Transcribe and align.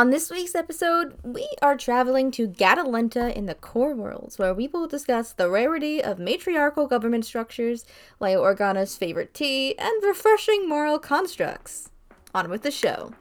On 0.00 0.08
this 0.08 0.30
week's 0.30 0.54
episode, 0.54 1.18
we 1.22 1.46
are 1.60 1.76
traveling 1.76 2.30
to 2.30 2.48
Gatalenta 2.48 3.34
in 3.36 3.44
the 3.44 3.54
core 3.54 3.94
worlds, 3.94 4.38
where 4.38 4.54
we 4.54 4.66
will 4.66 4.86
discuss 4.86 5.34
the 5.34 5.50
rarity 5.50 6.02
of 6.02 6.18
matriarchal 6.18 6.86
government 6.86 7.26
structures, 7.26 7.84
Leia 8.18 8.38
Organa's 8.38 8.96
favorite 8.96 9.34
tea, 9.34 9.76
and 9.76 10.02
refreshing 10.02 10.66
moral 10.66 10.98
constructs. 10.98 11.90
On 12.34 12.48
with 12.48 12.62
the 12.62 12.70
show. 12.70 13.12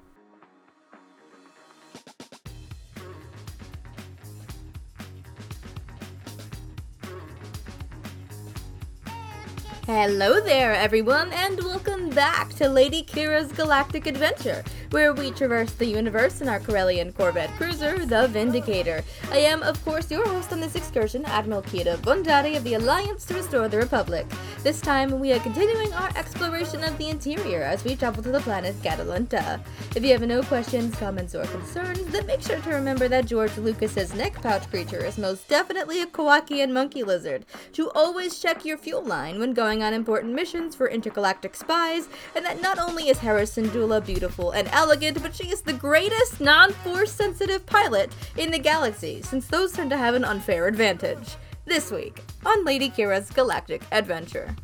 Hello 9.91 10.39
there, 10.39 10.75
everyone, 10.75 11.33
and 11.33 11.59
welcome 11.61 12.11
back 12.11 12.49
to 12.49 12.69
Lady 12.69 13.01
Qi'ra's 13.01 13.51
Galactic 13.51 14.05
Adventure, 14.05 14.63
where 14.91 15.15
we 15.15 15.31
traverse 15.31 15.71
the 15.71 15.87
universe 15.87 16.41
in 16.41 16.47
our 16.47 16.59
Corellian 16.59 17.11
Corvette 17.11 17.49
cruiser, 17.57 18.05
the 18.05 18.27
Vindicator. 18.27 19.03
I 19.31 19.39
am, 19.39 19.63
of 19.63 19.83
course, 19.83 20.11
your 20.11 20.27
host 20.27 20.53
on 20.53 20.59
this 20.59 20.75
excursion, 20.75 21.25
Admiral 21.25 21.63
Kira 21.63 21.97
Bondari 21.97 22.55
of 22.55 22.63
the 22.63 22.75
Alliance 22.75 23.25
to 23.25 23.33
Restore 23.33 23.67
the 23.67 23.77
Republic. 23.77 24.27
This 24.61 24.81
time, 24.81 25.21
we 25.21 25.31
are 25.31 25.39
continuing 25.39 25.93
our 25.93 26.09
exploration 26.17 26.83
of 26.83 26.97
the 26.97 27.07
interior 27.07 27.63
as 27.63 27.85
we 27.85 27.95
travel 27.95 28.21
to 28.21 28.29
the 28.29 28.41
planet 28.41 28.75
Gatalenta. 28.81 29.61
If 29.95 30.03
you 30.03 30.11
have 30.11 30.27
no 30.27 30.43
questions, 30.43 30.97
comments, 30.97 31.33
or 31.33 31.45
concerns, 31.45 32.03
then 32.07 32.25
make 32.25 32.41
sure 32.41 32.59
to 32.59 32.69
remember 32.71 33.07
that 33.07 33.25
George 33.25 33.55
Lucas's 33.57 34.13
neck 34.13 34.41
pouch 34.41 34.69
creature 34.69 35.05
is 35.05 35.17
most 35.17 35.47
definitely 35.47 36.01
a 36.01 36.05
Kowakian 36.05 36.71
monkey 36.71 37.03
lizard. 37.03 37.45
To 37.71 37.89
always 37.91 38.37
check 38.37 38.65
your 38.65 38.77
fuel 38.77 39.01
line 39.01 39.39
when 39.39 39.53
going 39.53 39.81
on 39.81 39.93
important 39.93 40.33
missions 40.33 40.75
for 40.75 40.89
intergalactic 40.89 41.55
spies, 41.55 42.09
and 42.35 42.45
that 42.45 42.61
not 42.61 42.79
only 42.79 43.07
is 43.07 43.19
Hera 43.19 43.45
Dula 43.45 44.01
beautiful 44.01 44.51
and 44.51 44.67
elegant, 44.73 45.21
but 45.21 45.33
she 45.33 45.49
is 45.49 45.61
the 45.61 45.71
greatest 45.71 46.41
non-force 46.41 47.13
sensitive 47.13 47.65
pilot 47.65 48.11
in 48.35 48.51
the 48.51 48.59
galaxy, 48.59 49.21
since 49.21 49.47
those 49.47 49.71
tend 49.71 49.89
to 49.91 49.97
have 49.97 50.15
an 50.15 50.25
unfair 50.25 50.67
advantage. 50.67 51.37
This 51.69 51.91
week 51.91 52.23
on 52.47 52.65
Lady 52.65 52.89
Qi'ra's 52.89 53.29
Galactic 53.29 53.83
Adventure. 53.91 54.55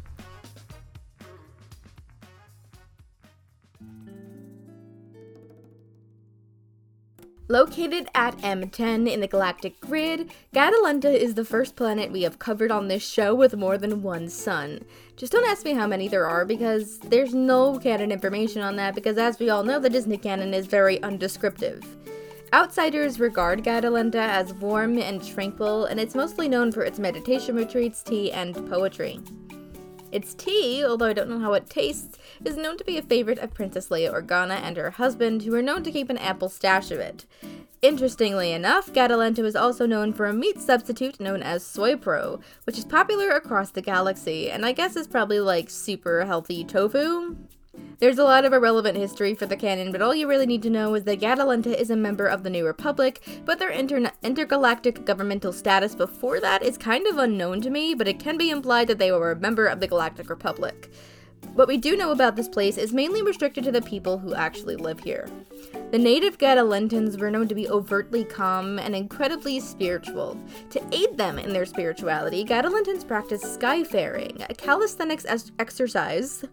Located 7.47 8.07
at 8.15 8.35
M10 8.39 9.07
in 9.07 9.19
the 9.19 9.27
galactic 9.27 9.79
grid, 9.79 10.31
Gatalenta 10.51 11.13
is 11.13 11.35
the 11.35 11.45
first 11.45 11.75
planet 11.75 12.11
we 12.11 12.23
have 12.23 12.39
covered 12.39 12.71
on 12.71 12.87
this 12.87 13.07
show 13.07 13.35
with 13.35 13.55
more 13.55 13.77
than 13.77 14.01
one 14.01 14.27
sun. 14.27 14.79
Just 15.15 15.31
don't 15.31 15.47
ask 15.47 15.63
me 15.63 15.73
how 15.73 15.85
many 15.85 16.07
there 16.07 16.25
are 16.25 16.43
because 16.43 16.97
there's 16.97 17.35
no 17.35 17.77
canon 17.77 18.11
information 18.11 18.63
on 18.63 18.77
that 18.77 18.95
because 18.95 19.19
as 19.19 19.37
we 19.37 19.51
all 19.51 19.63
know, 19.63 19.77
the 19.77 19.91
Disney 19.91 20.17
canon 20.17 20.55
is 20.55 20.65
very 20.65 20.99
undescriptive. 21.03 21.85
Outsiders 22.55 23.19
regard 23.19 23.65
Gatalenta 23.65 24.15
as 24.15 24.53
warm 24.53 24.97
and 24.97 25.21
tranquil, 25.21 25.83
and 25.87 25.99
it's 25.99 26.15
mostly 26.15 26.47
known 26.47 26.71
for 26.71 26.83
its 26.83 26.99
meditation 26.99 27.53
retreats, 27.53 28.01
tea, 28.01 28.31
and 28.31 28.55
poetry. 28.69 29.19
Its 30.13 30.33
tea, 30.33 30.81
although 30.85 31.07
I 31.07 31.11
don't 31.11 31.29
know 31.29 31.41
how 31.41 31.51
it 31.51 31.69
tastes, 31.69 32.17
is 32.45 32.55
known 32.55 32.77
to 32.77 32.85
be 32.85 32.97
a 32.97 33.01
favorite 33.01 33.39
of 33.39 33.53
Princess 33.53 33.89
Leia 33.89 34.13
Organa 34.13 34.61
and 34.61 34.77
her 34.77 34.91
husband, 34.91 35.41
who 35.41 35.53
are 35.53 35.61
known 35.61 35.83
to 35.83 35.91
keep 35.91 36.09
an 36.09 36.17
ample 36.17 36.47
stash 36.47 36.91
of 36.91 36.99
it. 36.99 37.25
Interestingly 37.81 38.53
enough, 38.53 38.93
Gatalenta 38.93 39.43
is 39.43 39.57
also 39.57 39.85
known 39.85 40.13
for 40.13 40.25
a 40.25 40.33
meat 40.33 40.61
substitute 40.61 41.19
known 41.19 41.43
as 41.43 41.61
Soypro, 41.61 42.39
which 42.63 42.77
is 42.77 42.85
popular 42.85 43.31
across 43.31 43.71
the 43.71 43.81
galaxy, 43.81 44.49
and 44.49 44.65
I 44.65 44.71
guess 44.71 44.95
is 44.95 45.07
probably 45.07 45.41
like 45.41 45.69
super 45.69 46.23
healthy 46.23 46.63
tofu. 46.63 47.35
There's 47.97 48.17
a 48.17 48.25
lot 48.25 48.43
of 48.43 48.51
irrelevant 48.51 48.97
history 48.97 49.35
for 49.35 49.45
the 49.45 49.55
canon, 49.55 49.93
but 49.93 50.01
all 50.01 50.13
you 50.13 50.27
really 50.27 50.45
need 50.45 50.61
to 50.63 50.69
know 50.69 50.95
is 50.95 51.05
that 51.05 51.21
Gatalenta 51.21 51.73
is 51.73 51.89
a 51.89 51.95
member 51.95 52.25
of 52.25 52.43
the 52.43 52.49
New 52.49 52.65
Republic, 52.65 53.25
but 53.45 53.57
their 53.57 53.69
inter- 53.69 54.11
intergalactic 54.21 55.05
governmental 55.05 55.53
status 55.53 55.95
before 55.95 56.41
that 56.41 56.61
is 56.61 56.77
kind 56.77 57.07
of 57.07 57.17
unknown 57.17 57.61
to 57.61 57.69
me, 57.69 57.95
but 57.95 58.07
it 58.07 58.19
can 58.19 58.37
be 58.37 58.49
implied 58.49 58.89
that 58.89 58.99
they 58.99 59.13
were 59.13 59.31
a 59.31 59.39
member 59.39 59.65
of 59.65 59.79
the 59.79 59.87
Galactic 59.87 60.29
Republic. 60.29 60.91
What 61.53 61.69
we 61.69 61.77
do 61.77 61.95
know 61.95 62.11
about 62.11 62.35
this 62.35 62.49
place 62.49 62.77
is 62.77 62.91
mainly 62.91 63.21
restricted 63.21 63.63
to 63.63 63.71
the 63.71 63.81
people 63.81 64.17
who 64.17 64.33
actually 64.33 64.75
live 64.75 64.99
here. 64.99 65.29
The 65.91 65.97
native 65.97 66.37
Gatalentans 66.37 67.17
were 67.17 67.31
known 67.31 67.47
to 67.47 67.55
be 67.55 67.69
overtly 67.69 68.25
calm 68.25 68.77
and 68.77 68.93
incredibly 68.93 69.61
spiritual. 69.61 70.37
To 70.71 70.83
aid 70.91 71.17
them 71.17 71.39
in 71.39 71.53
their 71.53 71.65
spirituality, 71.65 72.43
Gatalentans 72.43 73.07
practiced 73.07 73.57
skyfaring, 73.57 74.45
a 74.49 74.53
calisthenics 74.53 75.25
exercise 75.59 76.43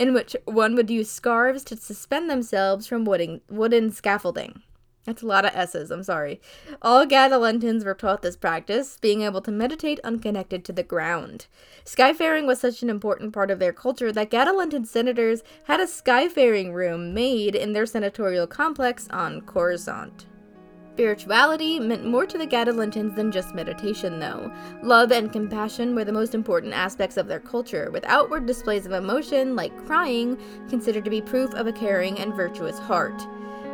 in 0.00 0.14
which 0.14 0.34
one 0.46 0.74
would 0.74 0.88
use 0.88 1.10
scarves 1.10 1.62
to 1.62 1.76
suspend 1.76 2.30
themselves 2.30 2.86
from 2.86 3.04
wooden, 3.04 3.42
wooden 3.50 3.92
scaffolding. 3.92 4.62
That's 5.04 5.22
a 5.22 5.26
lot 5.26 5.44
of 5.44 5.54
S's, 5.54 5.90
I'm 5.90 6.02
sorry. 6.02 6.40
All 6.80 7.04
Gatalentans 7.04 7.84
were 7.84 7.94
taught 7.94 8.22
this 8.22 8.36
practice, 8.36 8.96
being 8.98 9.22
able 9.22 9.42
to 9.42 9.50
meditate 9.50 10.00
unconnected 10.02 10.64
to 10.64 10.72
the 10.72 10.82
ground. 10.82 11.46
Skyfaring 11.84 12.46
was 12.46 12.60
such 12.60 12.82
an 12.82 12.88
important 12.88 13.34
part 13.34 13.50
of 13.50 13.58
their 13.58 13.74
culture 13.74 14.10
that 14.10 14.30
Gatalentan 14.30 14.86
senators 14.86 15.42
had 15.64 15.80
a 15.80 15.86
skyfaring 15.86 16.72
room 16.72 17.12
made 17.12 17.54
in 17.54 17.74
their 17.74 17.86
senatorial 17.86 18.46
complex 18.46 19.06
on 19.10 19.42
Coruscant. 19.42 20.26
Spirituality 21.00 21.80
meant 21.80 22.04
more 22.04 22.26
to 22.26 22.36
the 22.36 22.46
Gatalentans 22.46 23.16
than 23.16 23.32
just 23.32 23.54
meditation, 23.54 24.18
though. 24.18 24.52
Love 24.82 25.12
and 25.12 25.32
compassion 25.32 25.94
were 25.94 26.04
the 26.04 26.12
most 26.12 26.34
important 26.34 26.74
aspects 26.74 27.16
of 27.16 27.26
their 27.26 27.40
culture, 27.40 27.90
with 27.90 28.04
outward 28.04 28.44
displays 28.44 28.84
of 28.84 28.92
emotion, 28.92 29.56
like 29.56 29.74
crying, 29.86 30.36
considered 30.68 31.06
to 31.06 31.10
be 31.10 31.22
proof 31.22 31.54
of 31.54 31.66
a 31.66 31.72
caring 31.72 32.18
and 32.18 32.34
virtuous 32.34 32.78
heart. 32.78 33.18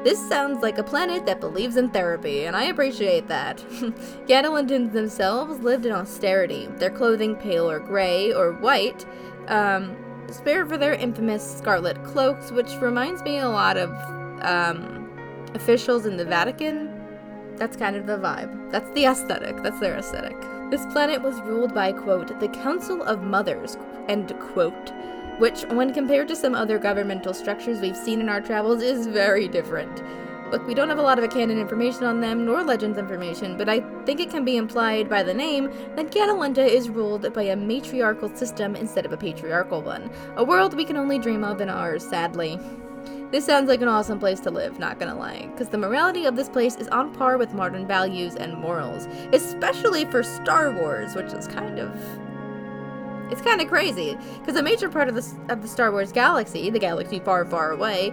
This 0.05 0.21
sounds 0.29 0.63
like 0.63 0.79
a 0.79 0.85
planet 0.85 1.27
that 1.27 1.41
believes 1.41 1.77
in 1.77 1.91
therapy, 1.91 2.45
and 2.45 2.55
I 2.55 2.67
appreciate 2.67 3.27
that. 3.27 3.57
Gatalentans 4.29 4.93
themselves 4.93 5.59
lived 5.59 5.85
in 5.85 5.91
austerity, 5.91 6.69
their 6.77 6.91
clothing 6.91 7.35
pale 7.35 7.69
or 7.69 7.81
gray 7.81 8.33
or 8.33 8.53
white, 8.53 9.05
um, 9.49 9.97
spare 10.31 10.65
for 10.65 10.79
their 10.79 10.95
infamous 10.95 11.59
scarlet 11.59 12.05
cloaks, 12.05 12.53
which 12.53 12.71
reminds 12.77 13.21
me 13.25 13.39
a 13.39 13.49
lot 13.49 13.77
of 13.77 13.91
um, 14.45 15.11
officials 15.55 16.07
in 16.07 16.17
the 16.17 16.25
Vatican. 16.25 16.96
That's 17.57 17.77
kind 17.77 17.97
of 17.97 18.07
the 18.07 18.19
vibe. 18.19 18.71
That's 18.71 18.91
the 18.93 19.07
aesthetic. 19.07 19.63
That's 19.63 19.81
their 19.81 19.97
aesthetic. 19.97 20.37
This 20.71 20.85
planet 20.87 21.23
was 21.23 21.41
ruled 21.41 21.75
by, 21.75 21.93
quote, 21.93 22.39
the 22.41 22.49
Council 22.49 23.03
of 23.03 23.23
Mothers, 23.23 23.77
end 24.09 24.35
quote, 24.41 24.93
which, 25.39 25.63
when 25.65 25.95
compared 25.95 26.29
to 26.29 26.37
some 26.37 26.55
other 26.55 26.79
governmental 26.79 27.33
structures 27.33 27.81
we've 27.81 27.97
seen 27.97 28.21
in 28.21 28.29
our 28.29 28.41
travels, 28.41 28.83
is 28.83 29.07
very 29.07 29.49
different. 29.49 30.03
Look, 30.51 30.67
we 30.67 30.75
don't 30.75 30.89
have 30.89 30.99
a 30.99 31.03
lot 31.03 31.19
of 31.19 31.29
canon 31.31 31.59
information 31.59 32.05
on 32.05 32.21
them, 32.21 32.45
nor 32.45 32.63
legends 32.63 32.99
information, 32.99 33.57
but 33.57 33.69
I 33.69 33.81
think 34.05 34.21
it 34.21 34.31
can 34.31 34.45
be 34.45 34.57
implied 34.57 35.09
by 35.09 35.25
the 35.25 35.35
name 35.35 35.73
that 35.97 36.13
Gatalenta 36.13 36.65
is 36.65 36.89
ruled 36.89 37.33
by 37.35 37.43
a 37.43 37.57
matriarchal 37.57 38.35
system 38.37 38.77
instead 38.77 39.05
of 39.05 39.13
a 39.13 39.17
patriarchal 39.17 39.83
one. 39.83 40.09
A 40.37 40.45
world 40.45 40.75
we 40.75 40.85
can 40.85 40.97
only 40.97 41.19
dream 41.19 41.43
of 41.43 41.61
in 41.61 41.69
ours, 41.69 42.07
sadly. 42.07 42.61
This 43.33 43.45
sounds 43.45 43.69
like 43.69 43.83
an 43.83 43.89
awesome 43.89 44.21
place 44.21 44.39
to 44.41 44.51
live, 44.51 44.79
not 44.79 45.01
gonna 45.01 45.19
lie, 45.19 45.49
because 45.51 45.69
the 45.69 45.79
morality 45.79 46.27
of 46.27 46.37
this 46.37 46.49
place 46.49 46.77
is 46.77 46.87
on 46.89 47.13
par 47.13 47.39
with 47.39 47.55
modern 47.55 47.87
values 47.87 48.37
and 48.37 48.55
morals, 48.55 49.09
especially 49.33 50.05
for 50.05 50.23
Star 50.23 50.71
Wars, 50.71 51.15
which 51.17 51.33
is 51.33 51.49
kind 51.49 51.79
of 51.79 51.91
it's 53.29 53.41
kind 53.41 53.61
of 53.61 53.67
crazy 53.67 54.17
because 54.39 54.55
a 54.55 54.63
major 54.63 54.89
part 54.89 55.09
of 55.09 55.17
the 55.17 55.53
of 55.53 55.61
the 55.61 55.69
Star 55.69 55.91
Wars 55.91 56.13
galaxy, 56.13 56.71
the 56.71 56.79
galaxy 56.79 57.19
far, 57.19 57.45
far 57.45 57.73
away, 57.73 58.13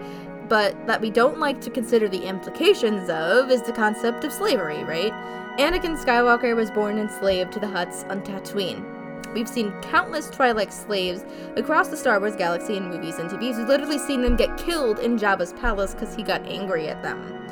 but 0.49 0.87
that 0.87 0.99
we 0.99 1.11
don't 1.11 1.39
like 1.39 1.61
to 1.61 1.69
consider 1.69 2.09
the 2.09 2.23
implications 2.23 3.07
of 3.09 3.51
is 3.51 3.61
the 3.61 3.71
concept 3.71 4.23
of 4.23 4.33
slavery, 4.33 4.83
right? 4.83 5.13
Anakin 5.59 5.95
Skywalker 6.03 6.55
was 6.55 6.71
born 6.71 6.97
enslaved 6.97 7.51
to 7.53 7.59
the 7.59 7.67
Hutts 7.67 8.09
on 8.09 8.21
Tatooine. 8.21 9.02
We've 9.33 9.49
seen 9.49 9.71
countless 9.81 10.29
Twi'lek 10.29 10.71
slaves 10.71 11.25
across 11.55 11.89
the 11.89 11.97
Star 11.97 12.19
Wars 12.19 12.35
galaxy 12.35 12.77
in 12.77 12.89
movies 12.89 13.19
and 13.19 13.29
TVs. 13.29 13.57
We've 13.57 13.67
literally 13.67 13.99
seen 13.99 14.21
them 14.21 14.35
get 14.35 14.57
killed 14.57 14.99
in 14.99 15.17
Jabba's 15.17 15.53
palace 15.53 15.93
because 15.93 16.15
he 16.15 16.23
got 16.23 16.41
angry 16.45 16.87
at 16.87 17.01
them. 17.01 17.47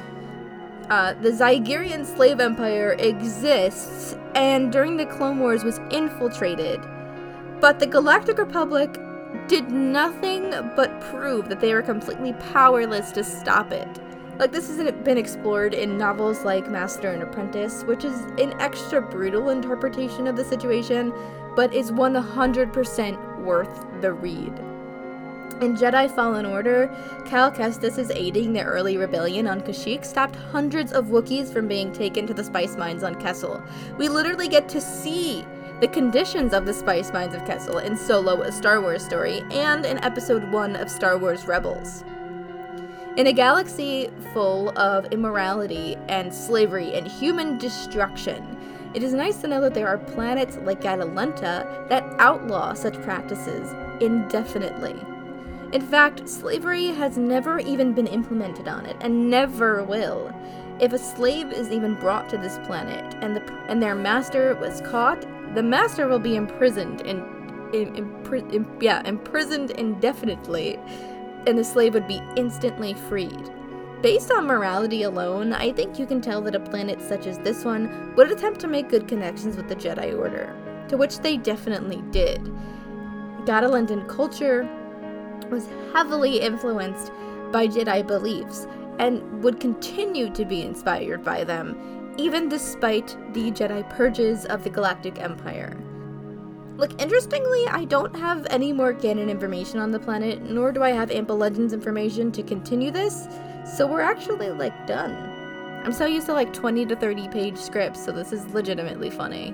Uh, 0.90 1.14
the 1.14 1.32
Zygerian 1.32 2.06
slave 2.06 2.40
empire 2.40 2.96
exists 3.00 4.16
and 4.36 4.72
during 4.72 4.98
the 4.98 5.06
Clone 5.06 5.40
Wars 5.40 5.64
was 5.64 5.80
infiltrated 5.90 6.82
but 7.62 7.80
the 7.80 7.86
Galactic 7.86 8.40
Republic 8.40 9.00
did 9.48 9.70
nothing 9.70 10.50
but 10.76 11.00
prove 11.00 11.48
that 11.48 11.62
they 11.62 11.74
were 11.74 11.84
completely 11.84 12.34
powerless 12.52 13.12
to 13.12 13.24
stop 13.24 13.72
it. 13.72 13.88
Like, 14.40 14.52
this 14.52 14.68
hasn't 14.68 15.04
been 15.04 15.20
explored 15.20 15.76
in 15.76 15.98
novels 15.98 16.44
like 16.44 16.70
Master 16.72 17.12
and 17.12 17.22
Apprentice, 17.22 17.84
which 17.84 18.04
is 18.04 18.20
an 18.40 18.60
extra 18.60 19.00
brutal 19.00 19.52
interpretation 19.52 20.26
of 20.26 20.36
the 20.36 20.44
situation, 20.44 21.14
but 21.56 21.74
is 21.74 21.92
100% 21.92 23.44
worth 23.44 23.86
the 24.02 24.14
read. 24.14 24.54
In 25.62 25.78
Jedi 25.78 26.10
Fallen 26.16 26.46
Order, 26.46 26.90
Cal 27.28 27.52
Kestis 27.52 28.00
is 28.00 28.10
aiding 28.12 28.52
the 28.52 28.64
early 28.64 28.98
rebellion 28.98 29.48
on 29.48 29.62
Kashyyyk 29.62 30.04
stopped 30.04 30.36
hundreds 30.36 30.92
of 30.92 31.06
Wookiees 31.06 31.54
from 31.54 31.68
being 31.68 31.92
taken 31.92 32.26
to 32.26 32.34
the 32.34 32.44
spice 32.44 32.76
mines 32.76 33.04
on 33.04 33.14
Kessel. 33.22 33.62
We 33.98 34.10
literally 34.10 34.48
get 34.48 34.68
to 34.70 34.82
see 34.82 35.46
the 35.80 35.88
conditions 35.88 36.54
of 36.54 36.66
the 36.66 36.74
spice 36.74 37.14
mines 37.14 37.36
of 37.36 37.46
Kessel 37.46 37.78
in 37.78 37.96
Solo, 37.96 38.42
a 38.42 38.52
Star 38.52 38.82
Wars 38.82 39.06
story, 39.06 39.44
and 39.52 39.86
in 39.86 40.04
Episode 40.04 40.52
1 40.52 40.76
of 40.76 40.90
Star 40.90 41.18
Wars 41.18 41.46
Rebels. 41.46 42.04
In 43.18 43.28
a 43.28 43.34
galaxy 43.34 44.10
full 44.34 44.70
of 44.80 45.06
immorality 45.12 45.96
and 46.08 46.34
slavery 46.34 46.94
and 46.94 47.06
human 47.08 47.58
destruction, 47.58 48.58
it 48.94 49.04
is 49.04 49.14
nice 49.14 49.38
to 49.38 49.48
know 49.48 49.62
that 49.62 49.74
there 49.74 49.88
are 49.88 49.98
planets 49.98 50.58
like 50.64 50.82
Gatalenta 50.82 51.88
that 51.90 52.04
outlaw 52.20 52.74
such 52.74 53.02
practices 53.02 53.74
indefinitely. 54.02 54.96
In 55.74 55.82
fact, 55.82 56.28
slavery 56.28 56.88
has 56.88 57.18
never 57.18 57.60
even 57.60 57.94
been 57.94 58.08
implemented 58.08 58.68
on 58.68 58.86
it 58.86 58.98
and 59.00 59.30
never 59.30 59.84
will. 59.84 60.34
If 60.80 60.92
a 60.92 60.98
slave 60.98 61.52
is 61.52 61.72
even 61.72 61.96
brought 61.96 62.28
to 62.30 62.38
this 62.38 62.58
planet 62.66 63.16
and 63.22 63.36
the 63.36 63.54
and 63.70 63.82
their 63.82 63.96
master 63.96 64.56
was 64.56 64.82
caught, 64.82 65.22
the 65.54 65.64
master 65.64 66.08
will 66.08 66.20
be 66.20 66.36
imprisoned 66.36 67.02
in, 67.02 67.20
in, 67.74 67.96
in, 67.96 68.52
in 68.52 68.68
yeah, 68.82 69.02
imprisoned 69.08 69.72
indefinitely 69.72 70.78
and 71.48 71.58
the 71.58 71.64
slave 71.64 71.94
would 71.94 72.08
be 72.08 72.22
instantly 72.36 72.94
freed. 72.94 73.50
Based 74.02 74.32
on 74.32 74.48
morality 74.48 75.04
alone, 75.04 75.54
I 75.54 75.72
think 75.72 76.00
you 76.00 76.08
can 76.08 76.22
tell 76.22 76.42
that 76.42 76.56
a 76.56 76.60
planet 76.60 77.00
such 77.00 77.28
as 77.28 77.38
this 77.38 77.64
one 77.64 78.16
would 78.16 78.32
attempt 78.32 78.60
to 78.62 78.68
make 78.68 78.90
good 78.90 79.08
connections 79.08 79.56
with 79.56 79.70
the 79.70 79.76
Jedi 79.76 80.18
Order, 80.18 80.56
to 80.88 80.98
which 80.98 81.20
they 81.20 81.38
definitely 81.38 82.02
did. 82.10 82.42
Gatalentan 83.46 84.08
culture 84.08 84.68
was 85.52 85.68
heavily 85.94 86.40
influenced 86.40 87.12
by 87.52 87.68
Jedi 87.68 88.06
beliefs 88.06 88.66
and 88.98 89.44
would 89.44 89.60
continue 89.60 90.32
to 90.32 90.46
be 90.46 90.64
inspired 90.64 91.24
by 91.24 91.44
them, 91.44 92.16
even 92.18 92.50
despite 92.50 93.16
the 93.34 93.52
Jedi 93.52 93.88
purges 93.92 94.46
of 94.46 94.64
the 94.64 94.70
Galactic 94.72 95.20
Empire. 95.20 95.78
Look, 96.78 97.00
interestingly, 97.02 97.68
I 97.68 97.86
don't 97.86 98.16
have 98.16 98.48
any 98.50 98.74
more 98.74 98.94
canon 98.94 99.30
information 99.30 99.80
on 99.80 99.92
the 99.92 100.00
planet, 100.00 100.42
nor 100.50 100.72
do 100.72 100.82
I 100.82 100.92
have 100.92 101.12
ample 101.12 101.38
Legends 101.38 101.74
information 101.74 102.32
to 102.32 102.44
continue 102.44 102.92
this, 102.92 103.28
so 103.66 103.86
we're 103.86 104.02
actually, 104.02 104.50
like, 104.50 104.88
done. 104.88 105.12
I'm 105.84 105.94
so 105.94 106.06
used 106.06 106.28
to, 106.28 106.34
like, 106.34 106.54
20 106.54 106.86
to 106.88 106.96
30 106.96 107.28
page 107.28 107.58
scripts, 107.58 108.04
so 108.04 108.12
this 108.12 108.32
is 108.32 108.46
legitimately 108.54 109.10
funny. 109.10 109.54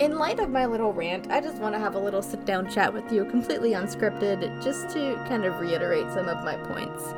In 0.00 0.16
light 0.16 0.40
of 0.40 0.48
my 0.48 0.64
little 0.64 0.94
rant, 0.94 1.30
I 1.30 1.42
just 1.42 1.58
want 1.58 1.74
to 1.74 1.78
have 1.78 1.94
a 1.94 1.98
little 1.98 2.22
sit 2.22 2.46
down 2.46 2.70
chat 2.70 2.92
with 2.92 3.12
you, 3.12 3.26
completely 3.26 3.72
unscripted, 3.72 4.62
just 4.64 4.88
to 4.94 5.14
kind 5.28 5.44
of 5.44 5.60
reiterate 5.60 6.10
some 6.12 6.26
of 6.26 6.42
my 6.42 6.56
points. 6.56 7.12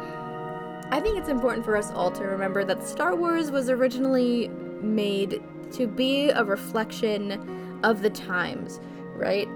I 0.90 0.98
think 1.00 1.16
it's 1.16 1.28
important 1.28 1.64
for 1.64 1.76
us 1.76 1.92
all 1.92 2.10
to 2.10 2.24
remember 2.24 2.64
that 2.64 2.82
Star 2.82 3.14
Wars 3.14 3.52
was 3.52 3.70
originally 3.70 4.48
made 4.82 5.40
to 5.70 5.86
be 5.86 6.30
a 6.30 6.44
reflection 6.44 7.80
of 7.84 8.02
the 8.02 8.10
times, 8.10 8.80
right? 9.14 9.46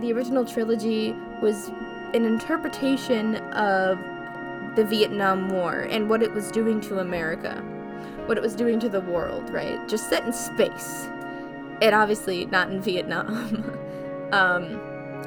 The 0.00 0.12
original 0.12 0.44
trilogy 0.44 1.16
was 1.42 1.68
an 2.14 2.24
interpretation 2.24 3.36
of 3.54 3.98
the 4.76 4.84
Vietnam 4.84 5.48
War 5.48 5.80
and 5.90 6.08
what 6.08 6.22
it 6.22 6.32
was 6.32 6.52
doing 6.52 6.80
to 6.82 7.00
America, 7.00 7.56
what 8.26 8.38
it 8.38 8.40
was 8.40 8.54
doing 8.54 8.78
to 8.78 8.88
the 8.88 9.00
world, 9.00 9.50
right? 9.50 9.86
Just 9.88 10.08
set 10.08 10.24
in 10.24 10.32
space 10.32 11.08
and 11.82 11.96
obviously 11.96 12.46
not 12.46 12.70
in 12.70 12.80
Vietnam. 12.80 13.28
um, 14.32 14.80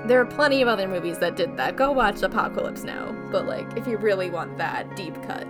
there 0.07 0.21
are 0.21 0.25
plenty 0.25 0.61
of 0.61 0.67
other 0.67 0.87
movies 0.87 1.19
that 1.19 1.35
did 1.35 1.57
that. 1.57 1.75
Go 1.75 1.91
watch 1.91 2.21
Apocalypse 2.23 2.83
Now, 2.83 3.11
but 3.31 3.45
like 3.45 3.67
if 3.77 3.85
you 3.87 3.97
really 3.97 4.29
want 4.29 4.57
that 4.57 4.95
deep 4.95 5.15
cut. 5.23 5.45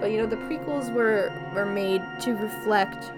But 0.00 0.10
you 0.10 0.18
know 0.18 0.26
the 0.26 0.36
prequels 0.36 0.92
were 0.92 1.32
were 1.54 1.66
made 1.66 2.02
to 2.22 2.32
reflect 2.32 3.12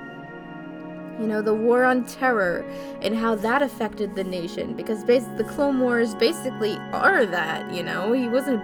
you 1.21 1.27
know 1.27 1.43
the 1.43 1.55
war 1.55 1.85
on 1.85 2.05
terror 2.07 2.65
and 3.03 3.15
how 3.15 3.35
that 3.35 3.63
affected 3.63 4.15
the 4.15 4.25
nation 4.25 4.75
because 4.75 5.05
the 5.05 5.47
clone 5.51 5.79
wars 5.79 6.15
basically 6.15 6.77
are 6.93 7.27
that 7.27 7.71
you 7.75 7.83
know 7.83 8.13
he 8.13 8.27
wasn't 8.27 8.63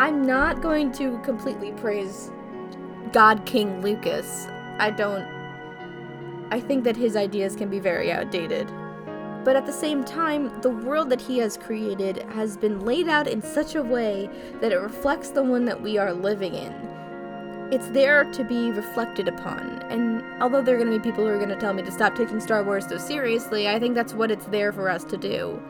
i'm 0.00 0.26
not 0.26 0.60
going 0.60 0.90
to 0.90 1.16
completely 1.18 1.70
praise 1.72 2.32
god 3.12 3.46
king 3.46 3.80
lucas 3.82 4.48
i 4.80 4.90
don't 4.90 5.39
I 6.50 6.60
think 6.60 6.84
that 6.84 6.96
his 6.96 7.16
ideas 7.16 7.54
can 7.54 7.70
be 7.70 7.78
very 7.78 8.10
outdated. 8.10 8.70
But 9.44 9.56
at 9.56 9.66
the 9.66 9.72
same 9.72 10.04
time, 10.04 10.60
the 10.60 10.70
world 10.70 11.08
that 11.10 11.20
he 11.20 11.38
has 11.38 11.56
created 11.56 12.18
has 12.32 12.56
been 12.56 12.84
laid 12.84 13.08
out 13.08 13.26
in 13.26 13.40
such 13.40 13.74
a 13.74 13.82
way 13.82 14.28
that 14.60 14.72
it 14.72 14.76
reflects 14.76 15.30
the 15.30 15.42
one 15.42 15.64
that 15.64 15.80
we 15.80 15.96
are 15.96 16.12
living 16.12 16.54
in. 16.54 16.72
It's 17.72 17.88
there 17.90 18.24
to 18.24 18.44
be 18.44 18.72
reflected 18.72 19.28
upon, 19.28 19.80
and 19.90 20.24
although 20.42 20.60
there 20.60 20.74
are 20.74 20.78
going 20.78 20.90
to 20.90 20.98
be 20.98 21.08
people 21.08 21.24
who 21.24 21.30
are 21.30 21.38
going 21.38 21.50
to 21.50 21.56
tell 21.56 21.72
me 21.72 21.82
to 21.84 21.92
stop 21.92 22.16
taking 22.16 22.40
Star 22.40 22.64
Wars 22.64 22.88
so 22.88 22.98
seriously, 22.98 23.68
I 23.68 23.78
think 23.78 23.94
that's 23.94 24.12
what 24.12 24.32
it's 24.32 24.46
there 24.46 24.72
for 24.72 24.90
us 24.90 25.04
to 25.04 25.16
do. 25.16 25.62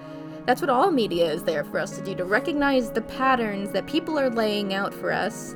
That's 0.46 0.62
what 0.62 0.70
all 0.70 0.90
media 0.90 1.30
is 1.30 1.44
there 1.44 1.62
for 1.62 1.78
us 1.78 1.96
to 1.96 2.02
do 2.02 2.14
to 2.14 2.24
recognize 2.24 2.90
the 2.90 3.02
patterns 3.02 3.70
that 3.72 3.86
people 3.86 4.18
are 4.18 4.30
laying 4.30 4.72
out 4.72 4.94
for 4.94 5.12
us 5.12 5.54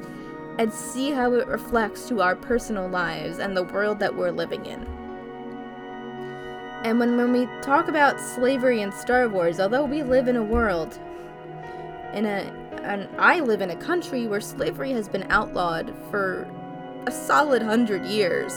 and 0.59 0.73
see 0.73 1.11
how 1.11 1.33
it 1.33 1.49
reflects 1.49 2.07
to 2.09 2.21
our 2.21 2.37
personal 2.37 2.89
lives 2.89 3.39
and 3.39 3.57
the 3.57 3.65
world 3.65 3.99
that 4.01 4.15
we're 4.15 4.31
living 4.31 4.67
in. 4.67 5.04
And 6.85 7.01
when, 7.01 7.17
when 7.17 7.33
we 7.33 7.47
talk 7.63 7.89
about 7.89 8.21
slavery 8.21 8.83
in 8.83 8.93
Star 8.93 9.27
Wars, 9.27 9.59
although 9.59 9.87
we 9.87 10.03
live 10.03 10.29
in 10.29 10.37
a 10.37 10.43
world, 10.43 10.99
in 12.13 12.27
a, 12.27 12.53
and 12.83 13.09
I 13.19 13.41
live 13.41 13.63
in 13.63 13.71
a 13.71 13.77
country 13.77 14.27
where 14.27 14.43
slavery 14.43 14.93
has 14.93 15.09
been 15.09 15.25
outlawed 15.31 15.95
for 16.11 16.47
a 17.07 17.11
solid 17.11 17.63
hundred 17.63 18.05
years, 18.05 18.53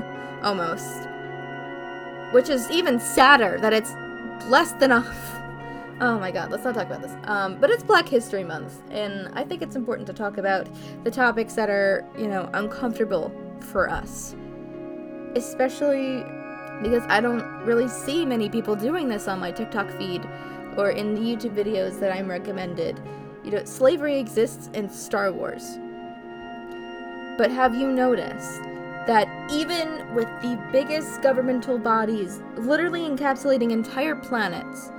almost. 0.42 1.08
Which 2.32 2.50
is 2.50 2.70
even 2.70 3.00
sadder 3.00 3.58
that 3.60 3.72
it's 3.72 3.92
less 4.48 4.72
than 4.72 4.92
a. 4.92 5.02
Oh 6.00 6.18
my 6.18 6.32
god, 6.32 6.50
let's 6.50 6.64
not 6.64 6.74
talk 6.74 6.86
about 6.86 7.00
this. 7.00 7.14
Um, 7.24 7.60
but 7.60 7.70
it's 7.70 7.84
Black 7.84 8.08
History 8.08 8.42
Month, 8.42 8.82
and 8.90 9.28
I 9.34 9.44
think 9.44 9.62
it's 9.62 9.76
important 9.76 10.08
to 10.08 10.12
talk 10.12 10.36
about 10.36 10.66
the 11.04 11.12
topics 11.12 11.54
that 11.54 11.70
are, 11.70 12.04
you 12.18 12.26
know, 12.26 12.50
uncomfortable 12.54 13.30
for 13.60 13.88
us. 13.88 14.34
Especially 15.36 16.24
because 16.80 17.02
I 17.08 17.20
don't 17.20 17.44
really 17.64 17.88
see 17.88 18.24
many 18.24 18.48
people 18.48 18.76
doing 18.76 19.08
this 19.08 19.28
on 19.28 19.40
my 19.40 19.50
TikTok 19.50 19.90
feed 19.98 20.22
or 20.76 20.90
in 20.90 21.14
the 21.14 21.20
YouTube 21.20 21.54
videos 21.54 22.00
that 22.00 22.12
I'm 22.12 22.28
recommended. 22.28 23.00
You 23.44 23.50
know, 23.50 23.64
slavery 23.64 24.18
exists 24.18 24.70
in 24.72 24.88
Star 24.88 25.32
Wars. 25.32 25.78
But 27.36 27.50
have 27.50 27.74
you 27.74 27.90
noticed 27.90 28.62
that 29.06 29.28
even 29.50 30.14
with 30.14 30.28
the 30.42 30.60
biggest 30.70 31.22
governmental 31.22 31.78
bodies 31.78 32.40
literally 32.56 33.00
encapsulating 33.00 33.72
entire 33.72 34.14
planets, 34.14 34.92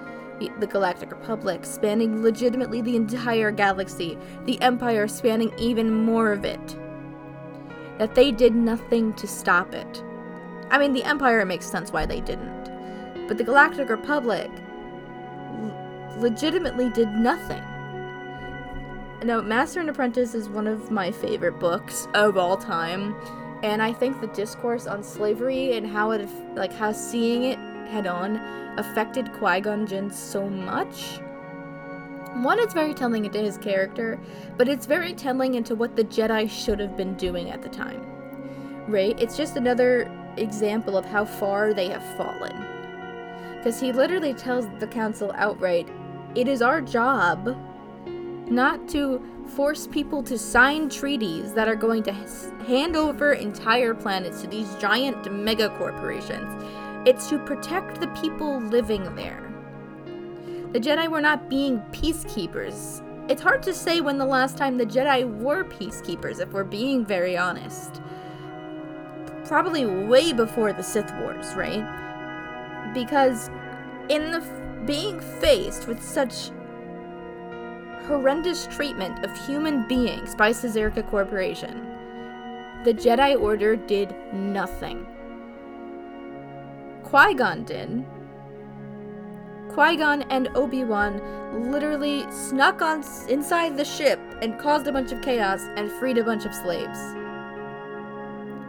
the 0.59 0.67
Galactic 0.67 1.09
Republic 1.09 1.63
spanning 1.63 2.21
legitimately 2.21 2.81
the 2.81 2.97
entire 2.97 3.49
galaxy, 3.49 4.17
the 4.45 4.61
Empire 4.61 5.07
spanning 5.07 5.53
even 5.57 5.93
more 5.93 6.33
of 6.33 6.43
it, 6.43 6.77
that 7.97 8.13
they 8.13 8.31
did 8.31 8.53
nothing 8.53 9.13
to 9.13 9.25
stop 9.25 9.73
it? 9.73 10.03
I 10.69 10.77
mean, 10.77 10.93
the 10.93 11.03
Empire 11.03 11.45
makes 11.45 11.65
sense 11.65 11.91
why 11.91 12.05
they 12.05 12.21
didn't. 12.21 13.27
But 13.27 13.37
the 13.37 13.43
Galactic 13.43 13.89
Republic 13.89 14.49
l- 14.51 16.17
legitimately 16.19 16.89
did 16.89 17.09
nothing. 17.09 17.63
Now, 19.23 19.39
Master 19.41 19.79
and 19.79 19.89
Apprentice 19.89 20.33
is 20.33 20.49
one 20.49 20.67
of 20.67 20.91
my 20.91 21.11
favorite 21.11 21.59
books 21.59 22.07
of 22.13 22.37
all 22.37 22.57
time, 22.57 23.15
and 23.63 23.81
I 23.81 23.93
think 23.93 24.19
the 24.19 24.27
discourse 24.27 24.85
on 24.85 25.01
slavery 25.03 25.77
and 25.77 25.87
how 25.87 26.11
it, 26.11 26.27
like, 26.55 26.73
how 26.73 26.91
seeing 26.91 27.45
it 27.45 27.57
head 27.87 28.05
on 28.07 28.37
affected 28.77 29.31
Qui 29.33 29.61
Gon 29.61 29.87
Jinn 29.87 30.11
so 30.11 30.49
much. 30.49 31.19
One, 32.41 32.59
it's 32.59 32.73
very 32.73 32.93
telling 32.93 33.23
into 33.25 33.39
his 33.39 33.57
character, 33.57 34.19
but 34.57 34.67
it's 34.67 34.85
very 34.85 35.13
telling 35.13 35.53
into 35.53 35.75
what 35.75 35.95
the 35.95 36.03
Jedi 36.03 36.49
should 36.49 36.79
have 36.79 36.97
been 36.97 37.13
doing 37.13 37.51
at 37.51 37.61
the 37.61 37.69
time. 37.69 38.05
Right? 38.87 39.17
It's 39.21 39.37
just 39.37 39.55
another 39.55 40.11
example 40.37 40.97
of 40.97 41.05
how 41.05 41.25
far 41.25 41.73
they 41.73 41.89
have 41.89 42.03
fallen. 42.17 42.55
Because 43.57 43.79
he 43.79 43.91
literally 43.91 44.33
tells 44.33 44.67
the 44.79 44.87
council 44.87 45.31
outright 45.35 45.87
it 46.35 46.47
is 46.47 46.61
our 46.61 46.81
job 46.81 47.55
not 48.49 48.87
to 48.89 49.21
force 49.55 49.87
people 49.87 50.23
to 50.23 50.37
sign 50.37 50.89
treaties 50.89 51.53
that 51.53 51.67
are 51.67 51.75
going 51.75 52.03
to 52.03 52.13
hand 52.65 52.95
over 52.95 53.33
entire 53.33 53.93
planets 53.93 54.41
to 54.41 54.47
these 54.47 54.73
giant 54.75 55.31
mega 55.31 55.69
corporations. 55.77 56.63
It's 57.05 57.29
to 57.29 57.39
protect 57.39 57.99
the 57.99 58.07
people 58.09 58.59
living 58.59 59.15
there. 59.15 59.51
The 60.71 60.79
Jedi 60.79 61.07
were 61.07 61.21
not 61.21 61.49
being 61.49 61.79
peacekeepers. 61.91 63.01
It's 63.29 63.41
hard 63.41 63.63
to 63.63 63.73
say 63.73 64.01
when 64.01 64.17
the 64.17 64.25
last 64.25 64.57
time 64.57 64.77
the 64.77 64.85
Jedi 64.85 65.39
were 65.39 65.63
peacekeepers, 65.63 66.39
if 66.39 66.51
we're 66.51 66.63
being 66.63 67.05
very 67.05 67.37
honest 67.37 68.01
probably 69.53 69.85
way 69.85 70.33
before 70.33 70.73
the 70.73 70.81
Sith 70.81 71.13
Wars, 71.19 71.53
right? 71.53 71.85
Because 72.91 73.51
in 74.09 74.31
the 74.31 74.39
f- 74.39 74.87
being 74.87 75.19
faced 75.19 75.87
with 75.87 76.01
such 76.01 76.49
horrendous 78.07 78.65
treatment 78.65 79.23
of 79.23 79.45
human 79.45 79.87
beings 79.87 80.33
by 80.33 80.49
Czerka 80.49 81.07
Corporation, 81.07 81.85
the 82.83 82.95
Jedi 82.95 83.39
Order 83.39 83.75
did 83.75 84.15
nothing. 84.33 85.05
Qui 87.03 87.35
Gon 87.35 87.63
did. 87.63 88.03
Qui 89.69 89.97
Gon 89.97 90.23
and 90.31 90.47
Obi 90.55 90.83
Wan 90.83 91.21
literally 91.71 92.25
snuck 92.31 92.81
on 92.81 93.03
inside 93.29 93.77
the 93.77 93.85
ship 93.85 94.19
and 94.41 94.57
caused 94.57 94.87
a 94.87 94.91
bunch 94.91 95.11
of 95.11 95.21
chaos 95.21 95.61
and 95.77 95.91
freed 95.91 96.17
a 96.17 96.23
bunch 96.23 96.43
of 96.43 96.55
slaves. 96.55 97.22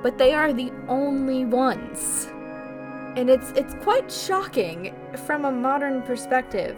But 0.05 0.19
they 0.19 0.35
are 0.35 0.53
the 0.53 0.71
only 0.87 1.45
ones. 1.45 2.29
And 3.17 3.31
it's 3.31 3.51
it's 3.53 3.75
quite 3.83 4.13
shocking 4.13 4.95
from 5.27 5.45
a 5.45 5.51
modern 5.51 6.03
perspective 6.03 6.77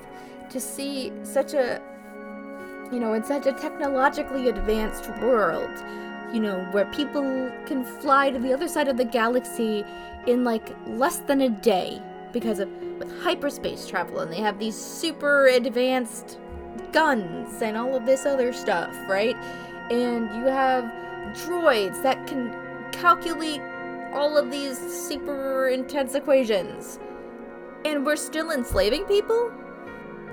to 0.51 0.61
see 0.61 1.13
such 1.25 1.53
a 1.53 1.83
you 2.93 3.01
know, 3.01 3.15
in 3.15 3.25
such 3.25 3.47
a 3.47 3.53
technologically 3.53 4.49
advanced 4.49 5.09
world, 5.21 5.71
you 6.33 6.41
know, 6.41 6.65
where 6.71 6.85
people 6.93 7.51
can 7.67 7.85
fly 7.85 8.31
to 8.31 8.39
the 8.39 8.53
other 8.53 8.69
side 8.69 8.87
of 8.87 8.97
the 8.97 9.05
galaxy 9.05 9.85
in 10.27 10.45
like 10.45 10.71
less 10.87 11.19
than 11.19 11.41
a 11.41 11.49
day 11.49 12.01
because 12.33 12.61
of 12.61 12.69
with 12.99 13.13
hyperspace 13.23 13.87
travel 13.87 14.21
and 14.21 14.33
they 14.33 14.41
have 14.41 14.59
these 14.59 14.77
super 14.77 15.47
advanced 15.49 16.39
guns 16.93 17.61
and 17.61 17.77
all 17.77 17.95
of 17.95 18.07
this 18.07 18.25
other 18.25 18.53
stuff, 18.53 18.95
right? 19.09 19.37
And 19.91 20.25
you 20.37 20.47
have 20.47 20.85
droids 21.35 22.03
that 22.03 22.27
can 22.27 22.51
calculate 23.01 23.61
all 24.13 24.37
of 24.37 24.51
these 24.51 24.79
super 24.79 25.69
intense 25.69 26.15
equations. 26.15 26.99
And 27.85 28.05
we're 28.05 28.17
still 28.17 28.51
enslaving 28.51 29.05
people? 29.05 29.53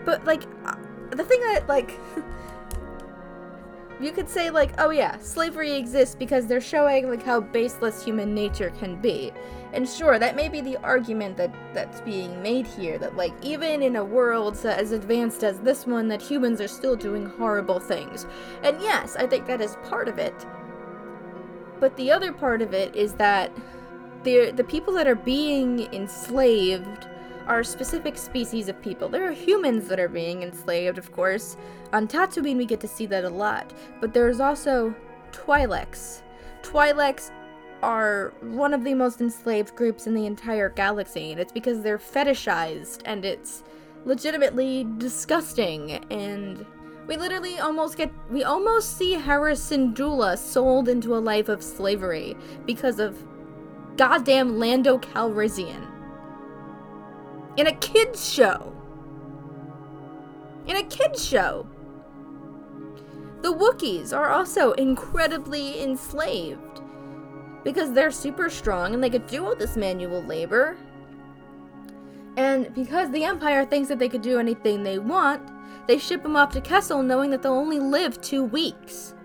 But 0.05 0.25
like 0.25 0.43
uh, 0.65 0.75
the 1.11 1.23
thing 1.23 1.39
that 1.41 1.67
like 1.67 1.99
you 4.01 4.11
could 4.11 4.29
say 4.29 4.49
like, 4.49 4.71
oh 4.79 4.89
yeah, 4.89 5.17
slavery 5.19 5.73
exists 5.73 6.15
because 6.15 6.47
they're 6.47 6.61
showing 6.61 7.09
like 7.09 7.23
how 7.23 7.39
baseless 7.39 8.03
human 8.03 8.33
nature 8.33 8.71
can 8.79 8.99
be. 9.01 9.31
And 9.73 9.89
sure, 9.89 10.19
that 10.19 10.35
may 10.35 10.49
be 10.49 10.61
the 10.61 10.77
argument 10.77 11.35
that 11.37 11.53
that's 11.73 12.01
being 12.01 12.41
made 12.41 12.67
here 12.67 12.97
that 12.99 13.15
like 13.15 13.33
even 13.41 13.81
in 13.81 13.95
a 13.95 14.03
world 14.03 14.57
as 14.65 14.91
advanced 14.91 15.43
as 15.43 15.59
this 15.59 15.87
one 15.87 16.07
that 16.09 16.21
humans 16.21 16.61
are 16.61 16.67
still 16.67 16.95
doing 16.95 17.25
horrible 17.25 17.79
things. 17.79 18.25
And 18.63 18.79
yes, 18.81 19.15
I 19.15 19.25
think 19.25 19.45
that 19.47 19.61
is 19.61 19.77
part 19.83 20.07
of 20.07 20.19
it. 20.19 20.45
But 21.83 21.97
the 21.97 22.13
other 22.13 22.31
part 22.31 22.61
of 22.61 22.73
it 22.73 22.95
is 22.95 23.15
that 23.15 23.51
the 24.23 24.51
the 24.51 24.63
people 24.63 24.93
that 24.93 25.05
are 25.05 25.15
being 25.15 25.93
enslaved 25.93 27.09
are 27.45 27.61
specific 27.61 28.17
species 28.17 28.69
of 28.69 28.81
people. 28.81 29.09
There 29.09 29.27
are 29.27 29.33
humans 29.33 29.89
that 29.89 29.99
are 29.99 30.07
being 30.07 30.43
enslaved, 30.43 30.97
of 30.97 31.11
course. 31.11 31.57
On 31.91 32.07
Tatooine, 32.07 32.55
we 32.55 32.65
get 32.65 32.79
to 32.79 32.87
see 32.87 33.05
that 33.07 33.25
a 33.25 33.29
lot. 33.29 33.73
But 33.99 34.13
there's 34.13 34.39
also 34.39 34.95
Twi'leks. 35.33 36.21
Twi'leks 36.61 37.31
are 37.81 38.33
one 38.39 38.73
of 38.73 38.85
the 38.85 38.93
most 38.93 39.19
enslaved 39.19 39.75
groups 39.75 40.07
in 40.07 40.13
the 40.13 40.25
entire 40.25 40.69
galaxy, 40.69 41.33
and 41.33 41.41
it's 41.41 41.51
because 41.51 41.81
they're 41.81 41.97
fetishized, 41.97 43.01
and 43.03 43.25
it's 43.25 43.61
legitimately 44.05 44.87
disgusting, 44.99 46.01
and 46.09 46.65
we 47.07 47.17
literally 47.17 47.59
almost 47.59 47.97
get 47.97 48.11
we 48.29 48.43
almost 48.43 48.97
see 48.97 49.13
Hera 49.13 49.53
Syndulla 49.53 50.37
sold 50.37 50.87
into 50.87 51.15
a 51.15 51.19
life 51.19 51.49
of 51.49 51.63
slavery 51.63 52.35
because 52.65 52.99
of 52.99 53.25
goddamn 53.97 54.57
Lando 54.57 54.97
Calrissian 54.97 55.87
in 57.57 57.67
a 57.67 57.73
kids 57.73 58.31
show. 58.31 58.73
In 60.65 60.77
a 60.77 60.83
kids 60.83 61.23
show. 61.23 61.67
The 63.41 63.53
Wookiees 63.53 64.15
are 64.15 64.29
also 64.29 64.71
incredibly 64.73 65.81
enslaved 65.81 66.81
because 67.63 67.91
they're 67.91 68.11
super 68.11 68.49
strong 68.49 68.93
and 68.93 69.03
they 69.03 69.09
could 69.09 69.27
do 69.27 69.45
all 69.45 69.55
this 69.55 69.75
manual 69.75 70.23
labor. 70.23 70.77
And 72.37 72.73
because 72.73 73.11
the 73.11 73.25
Empire 73.25 73.65
thinks 73.65 73.89
that 73.89 73.99
they 73.99 74.09
could 74.09 74.21
do 74.21 74.39
anything 74.39 74.81
they 74.81 74.97
want, 74.97 75.41
they 75.87 75.97
ship 75.97 76.23
them 76.23 76.35
off 76.35 76.51
to 76.53 76.61
Kessel 76.61 77.03
knowing 77.03 77.29
that 77.31 77.41
they'll 77.41 77.53
only 77.53 77.79
live 77.79 78.21
two 78.21 78.43
weeks. 78.43 79.15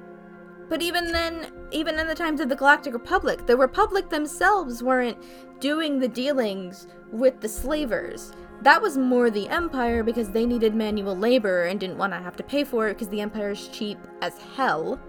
But 0.69 0.83
even 0.83 1.13
then, 1.13 1.51
even 1.71 1.99
in 1.99 2.07
the 2.07 2.15
times 2.15 2.41
of 2.41 2.49
the 2.49 2.57
Galactic 2.57 2.93
Republic, 2.93 3.47
the 3.47 3.57
Republic 3.57 4.11
themselves 4.11 4.83
weren't 4.83 5.19
doing 5.61 5.99
the 5.99 6.09
dealings 6.09 6.87
with 7.11 7.41
the 7.41 7.49
slavers. 7.49 8.33
That 8.63 8.83
was 8.83 8.99
more 8.99 9.31
the 9.31 9.49
Empire 9.49 10.03
because 10.03 10.31
they 10.31 10.45
needed 10.45 10.75
manual 10.75 11.17
labor 11.17 11.65
and 11.65 11.79
didn't 11.79 11.97
want 11.97 12.13
to 12.13 12.19
have 12.19 12.37
to 12.37 12.43
pay 12.43 12.65
for 12.65 12.89
it 12.89 12.95
because 12.95 13.09
the 13.09 13.21
Empire 13.21 13.51
is 13.51 13.69
cheap 13.69 13.99
as 14.21 14.39
hell. 14.57 15.01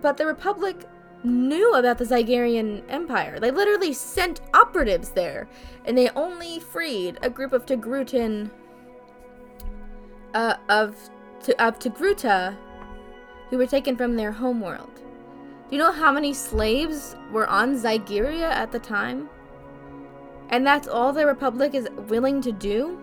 But 0.00 0.16
the 0.16 0.26
Republic 0.26 0.86
knew 1.24 1.74
about 1.74 1.98
the 1.98 2.04
Zygerian 2.04 2.82
Empire. 2.88 3.38
They 3.38 3.50
literally 3.50 3.92
sent 3.92 4.40
operatives 4.54 5.10
there, 5.10 5.48
and 5.84 5.96
they 5.96 6.08
only 6.10 6.58
freed 6.58 7.18
a 7.22 7.30
group 7.30 7.52
of 7.52 7.66
Togrutan 7.66 8.50
uh, 10.34 10.56
of 10.68 10.96
of 11.58 11.78
Togruta 11.78 12.56
who 13.50 13.58
were 13.58 13.66
taken 13.66 13.96
from 13.96 14.16
their 14.16 14.32
homeworld. 14.32 14.94
Do 14.96 15.76
you 15.76 15.78
know 15.78 15.92
how 15.92 16.12
many 16.12 16.32
slaves 16.32 17.16
were 17.30 17.46
on 17.46 17.74
Zygeria 17.74 18.50
at 18.50 18.72
the 18.72 18.78
time? 18.78 19.28
And 20.50 20.66
that's 20.66 20.88
all 20.88 21.12
the 21.12 21.26
Republic 21.26 21.74
is 21.74 21.88
willing 22.08 22.40
to 22.42 22.52
do? 22.52 22.98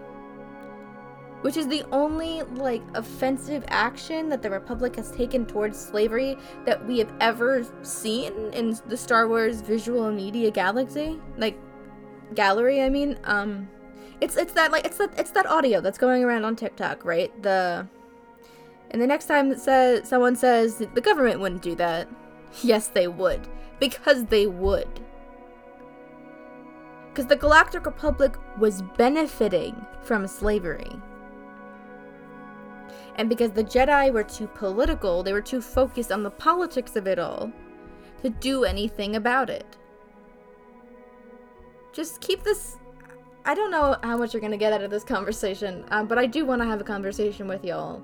Which 1.41 1.57
is 1.57 1.67
the 1.67 1.83
only, 1.91 2.43
like, 2.43 2.81
offensive 2.95 3.63
action 3.69 4.29
that 4.29 4.41
the 4.41 4.49
Republic 4.49 4.95
has 4.97 5.09
taken 5.11 5.45
towards 5.45 5.79
slavery 5.79 6.37
that 6.65 6.85
we 6.85 6.99
have 6.99 7.13
ever 7.19 7.65
seen 7.81 8.33
in 8.53 8.77
the 8.87 8.97
Star 8.97 9.27
Wars 9.27 9.61
visual 9.61 10.11
media 10.11 10.51
galaxy? 10.51 11.19
Like, 11.37 11.57
gallery, 12.35 12.81
I 12.81 12.89
mean. 12.89 13.17
Um, 13.23 13.69
it's 14.21 14.35
it's 14.37 14.53
that 14.53 14.71
like 14.71 14.85
it's 14.85 14.97
that 14.97 15.17
it's 15.17 15.31
that 15.31 15.45
audio 15.45 15.81
that's 15.81 15.97
going 15.97 16.23
around 16.23 16.45
on 16.45 16.55
TikTok, 16.55 17.05
right? 17.05 17.31
The 17.41 17.87
and 18.91 19.01
the 19.01 19.07
next 19.07 19.25
time 19.25 19.49
that 19.49 19.59
says 19.59 20.07
someone 20.07 20.35
says 20.35 20.77
the 20.77 21.01
government 21.01 21.39
wouldn't 21.39 21.61
do 21.61 21.75
that, 21.75 22.07
yes, 22.63 22.87
they 22.87 23.07
would, 23.07 23.47
because 23.79 24.25
they 24.25 24.47
would. 24.47 24.87
Because 27.09 27.27
the 27.27 27.35
Galactic 27.35 27.85
Republic 27.85 28.35
was 28.57 28.81
benefiting 28.97 29.75
from 30.03 30.27
slavery. 30.27 30.91
And 33.15 33.27
because 33.27 33.51
the 33.51 33.63
Jedi 33.63 34.13
were 34.13 34.23
too 34.23 34.47
political, 34.47 35.23
they 35.23 35.33
were 35.33 35.41
too 35.41 35.59
focused 35.59 36.11
on 36.11 36.23
the 36.23 36.31
politics 36.31 36.95
of 36.95 37.07
it 37.07 37.19
all 37.19 37.51
to 38.21 38.29
do 38.29 38.63
anything 38.63 39.17
about 39.17 39.49
it. 39.49 39.77
Just 41.91 42.21
keep 42.21 42.43
this. 42.43 42.77
I 43.45 43.53
don't 43.55 43.71
know 43.71 43.97
how 44.03 44.17
much 44.17 44.33
you're 44.33 44.41
to 44.41 44.57
get 44.57 44.73
out 44.73 44.83
of 44.83 44.91
this 44.91 45.03
conversation, 45.03 45.85
um, 45.91 46.07
but 46.07 46.17
I 46.17 46.25
do 46.25 46.45
want 46.45 46.61
to 46.61 46.67
have 46.67 46.81
a 46.81 46.83
conversation 46.83 47.47
with 47.47 47.63
y'all 47.63 48.03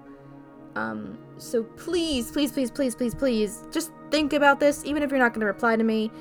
um, 0.76 1.18
so 1.38 1.64
please, 1.64 2.32
please, 2.32 2.52
please, 2.52 2.70
please, 2.70 2.96
please, 2.96 3.16
please, 3.16 3.64
just 3.72 3.92
think 4.12 4.34
about 4.34 4.60
this, 4.60 4.84
even 4.86 5.04
if 5.04 5.10
you're 5.10 5.20
not 5.20 5.34
to 5.42 5.46
reply 5.46 5.76
to 5.76 5.84
me. 5.84 6.12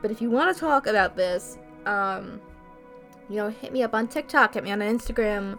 But 0.00 0.10
if 0.10 0.22
you 0.22 0.30
want 0.30 0.54
to 0.54 0.58
talk 0.58 0.86
about 0.86 1.16
this, 1.16 1.58
um, 1.84 2.40
you 3.28 3.36
know, 3.36 3.48
hit 3.48 3.72
me 3.72 3.82
up 3.82 3.94
on 3.94 4.08
TikTok, 4.08 4.54
hit 4.54 4.64
me 4.64 4.70
on 4.70 4.78
Instagram, 4.80 5.58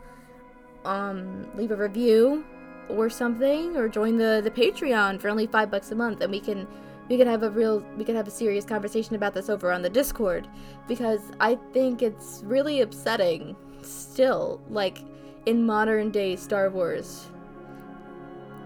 um, 0.86 1.48
leave 1.56 1.72
a 1.72 1.75
review 1.75 2.44
or 2.88 3.10
something, 3.10 3.78
or 3.78 3.88
join 3.88 4.18
the 4.18 4.42
the 4.44 4.50
Patreon 4.50 5.22
for 5.22 5.30
only 5.30 5.46
five 5.46 5.70
bucks 5.70 5.92
a 5.92 5.96
month, 5.96 6.22
and 6.22 6.32
we 6.32 6.39
can 6.39 6.68
we 7.10 7.18
can 7.18 7.28
have 7.28 7.44
a 7.44 7.50
real 7.50 7.84
we 7.98 8.06
can 8.06 8.16
have 8.16 8.28
a 8.28 8.32
serious 8.32 8.66
conversation 8.66 9.16
about 9.16 9.34
this 9.34 9.50
over 9.50 9.72
on 9.72 9.82
the 9.82 9.89
Discord 9.89 10.48
because 10.88 11.22
I 11.39 11.58
think 11.74 12.01
it's 12.01 12.42
really 12.46 12.82
upsetting 12.82 13.56
still, 13.82 14.62
like 14.70 15.00
in 15.46 15.66
modern 15.66 16.12
day 16.12 16.36
Star 16.36 16.70
Wars 16.70 17.28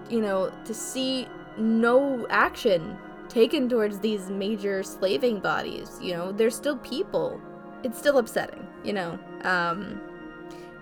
you 0.09 0.21
know, 0.21 0.51
to 0.65 0.73
see 0.73 1.27
no 1.57 2.27
action 2.29 2.97
taken 3.29 3.67
towards 3.67 3.99
these 3.99 4.29
major 4.29 4.83
slaving 4.83 5.39
bodies. 5.39 5.97
You 6.01 6.13
know, 6.13 6.31
they're 6.31 6.49
still 6.49 6.77
people. 6.77 7.41
It's 7.83 7.97
still 7.97 8.17
upsetting, 8.17 8.67
you 8.83 8.93
know. 8.93 9.19
Um, 9.43 9.99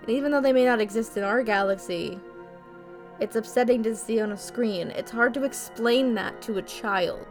and 0.02 0.08
even 0.08 0.32
though 0.32 0.40
they 0.40 0.52
may 0.52 0.64
not 0.64 0.80
exist 0.80 1.16
in 1.16 1.24
our 1.24 1.42
galaxy, 1.42 2.18
it's 3.20 3.36
upsetting 3.36 3.82
to 3.84 3.94
see 3.94 4.20
on 4.20 4.32
a 4.32 4.36
screen. 4.36 4.88
It's 4.90 5.10
hard 5.10 5.34
to 5.34 5.44
explain 5.44 6.14
that 6.14 6.42
to 6.42 6.58
a 6.58 6.62
child, 6.62 7.26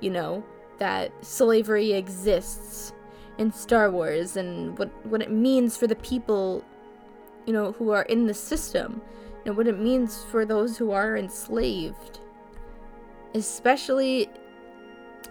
you 0.00 0.10
know, 0.10 0.44
that 0.78 1.12
slavery 1.24 1.92
exists 1.92 2.92
in 3.38 3.52
Star 3.52 3.90
Wars 3.90 4.36
and 4.36 4.78
what 4.78 4.90
what 5.06 5.22
it 5.22 5.30
means 5.30 5.76
for 5.76 5.86
the 5.86 5.96
people, 5.96 6.64
you 7.46 7.52
know, 7.52 7.72
who 7.72 7.90
are 7.90 8.02
in 8.02 8.26
the 8.26 8.34
system 8.34 9.00
and 9.46 9.56
what 9.56 9.66
it 9.66 9.78
means 9.78 10.24
for 10.30 10.44
those 10.44 10.76
who 10.76 10.90
are 10.90 11.16
enslaved. 11.16 12.20
Especially 13.34 14.28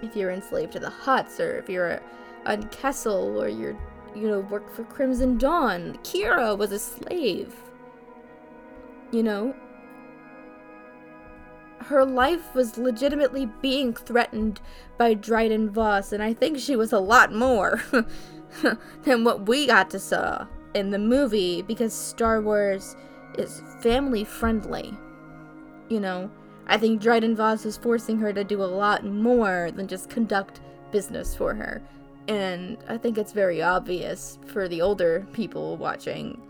if 0.01 0.15
you're 0.15 0.31
enslaved 0.31 0.73
to 0.73 0.79
the 0.79 0.89
Hutts, 0.89 1.39
or 1.39 1.57
if 1.57 1.69
you're 1.69 2.01
on 2.45 2.63
Kessel, 2.69 3.41
or 3.41 3.47
you're, 3.47 3.77
you 4.15 4.27
know, 4.27 4.39
work 4.39 4.73
for 4.73 4.83
Crimson 4.83 5.37
Dawn. 5.37 5.97
Qi'ra 6.03 6.57
was 6.57 6.71
a 6.71 6.79
slave. 6.79 7.53
You 9.11 9.23
know? 9.23 9.55
Her 11.79 12.05
life 12.05 12.53
was 12.55 12.77
legitimately 12.77 13.47
being 13.61 13.93
threatened 13.93 14.61
by 14.97 15.13
Dryden 15.13 15.69
Voss, 15.69 16.11
and 16.11 16.21
I 16.23 16.33
think 16.33 16.57
she 16.57 16.75
was 16.75 16.91
a 16.91 16.99
lot 16.99 17.33
more 17.33 17.81
than 19.03 19.23
what 19.23 19.47
we 19.47 19.67
got 19.67 19.89
to 19.91 19.99
saw 19.99 20.47
in 20.73 20.91
the 20.91 20.99
movie 20.99 21.61
because 21.61 21.93
Star 21.93 22.41
Wars 22.41 22.95
is 23.37 23.61
family 23.81 24.23
friendly. 24.23 24.93
You 25.89 25.99
know, 25.99 26.29
I 26.67 26.77
think 26.77 27.01
Dryden 27.01 27.35
Voss 27.35 27.63
was 27.63 27.77
forcing 27.77 28.19
her 28.19 28.33
to 28.33 28.43
do 28.43 28.61
a 28.61 28.65
lot 28.65 29.05
more 29.05 29.71
than 29.73 29.87
just 29.87 30.09
conduct 30.09 30.61
business 30.91 31.35
for 31.35 31.53
her. 31.53 31.81
And 32.27 32.77
I 32.89 32.97
think 32.97 33.17
it's 33.17 33.31
very 33.31 33.61
obvious 33.61 34.37
for 34.47 34.67
the 34.67 34.81
older 34.81 35.25
people 35.31 35.77
watching. 35.77 36.41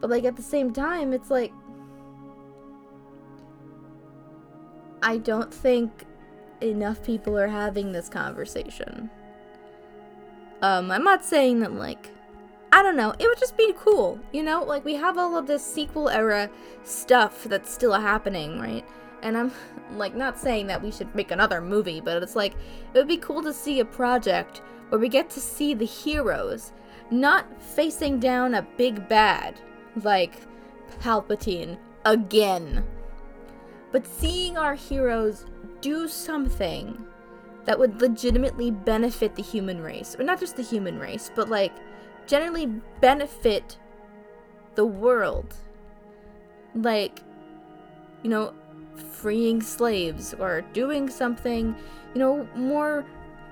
But, 0.00 0.10
like, 0.10 0.24
at 0.24 0.36
the 0.36 0.42
same 0.42 0.72
time, 0.72 1.12
it's 1.12 1.30
like. 1.30 1.52
I 5.02 5.18
don't 5.18 5.52
think 5.52 6.04
enough 6.60 7.02
people 7.02 7.38
are 7.38 7.48
having 7.48 7.92
this 7.92 8.08
conversation. 8.08 9.10
Um, 10.62 10.90
I'm 10.90 11.04
not 11.04 11.24
saying 11.24 11.60
that, 11.60 11.72
like, 11.72 12.10
I 12.72 12.82
don't 12.82 12.96
know, 12.96 13.14
it 13.18 13.26
would 13.26 13.38
just 13.38 13.56
be 13.56 13.74
cool, 13.78 14.20
you 14.32 14.42
know? 14.42 14.62
Like, 14.62 14.84
we 14.84 14.94
have 14.94 15.16
all 15.16 15.36
of 15.36 15.46
this 15.46 15.64
sequel 15.64 16.08
era 16.08 16.50
stuff 16.84 17.44
that's 17.44 17.72
still 17.72 17.94
happening, 17.94 18.60
right? 18.60 18.84
And 19.22 19.36
I'm, 19.36 19.52
like, 19.92 20.14
not 20.14 20.38
saying 20.38 20.66
that 20.66 20.82
we 20.82 20.90
should 20.90 21.14
make 21.14 21.30
another 21.30 21.60
movie, 21.60 22.00
but 22.00 22.22
it's 22.22 22.36
like, 22.36 22.52
it 22.52 22.98
would 22.98 23.08
be 23.08 23.16
cool 23.16 23.42
to 23.42 23.52
see 23.52 23.80
a 23.80 23.84
project 23.84 24.60
where 24.90 25.00
we 25.00 25.08
get 25.08 25.30
to 25.30 25.40
see 25.40 25.72
the 25.72 25.86
heroes 25.86 26.72
not 27.10 27.46
facing 27.62 28.20
down 28.20 28.54
a 28.54 28.66
big 28.76 29.08
bad, 29.08 29.58
like 30.02 30.34
Palpatine, 31.00 31.78
again. 32.04 32.84
But 33.92 34.06
seeing 34.06 34.56
our 34.56 34.74
heroes 34.74 35.46
do 35.80 36.08
something 36.08 37.04
that 37.64 37.78
would 37.78 38.00
legitimately 38.00 38.70
benefit 38.70 39.34
the 39.34 39.42
human 39.42 39.80
race. 39.80 40.16
Or 40.18 40.24
not 40.24 40.40
just 40.40 40.56
the 40.56 40.62
human 40.62 40.98
race, 40.98 41.30
but 41.34 41.48
like 41.48 41.72
generally 42.26 42.66
benefit 43.00 43.78
the 44.74 44.86
world. 44.86 45.54
Like, 46.74 47.20
you 48.22 48.30
know, 48.30 48.54
freeing 49.12 49.60
slaves 49.60 50.34
or 50.34 50.62
doing 50.72 51.08
something, 51.08 51.74
you 52.14 52.20
know, 52.20 52.48
more 52.54 53.04